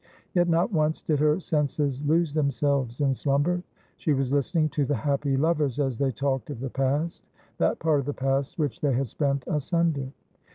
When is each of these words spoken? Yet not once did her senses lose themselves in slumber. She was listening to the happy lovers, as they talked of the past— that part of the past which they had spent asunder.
Yet 0.33 0.49
not 0.49 0.71
once 0.71 0.99
did 1.03 1.19
her 1.19 1.39
senses 1.39 2.01
lose 2.03 2.33
themselves 2.33 3.01
in 3.01 3.13
slumber. 3.13 3.61
She 3.97 4.13
was 4.13 4.33
listening 4.33 4.69
to 4.69 4.83
the 4.83 4.95
happy 4.95 5.37
lovers, 5.37 5.77
as 5.79 5.99
they 5.99 6.09
talked 6.11 6.49
of 6.49 6.59
the 6.59 6.71
past— 6.71 7.21
that 7.59 7.77
part 7.77 7.99
of 7.99 8.07
the 8.07 8.13
past 8.15 8.57
which 8.57 8.81
they 8.81 8.93
had 8.93 9.05
spent 9.05 9.43
asunder. 9.45 10.11